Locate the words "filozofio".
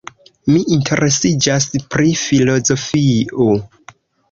2.23-3.49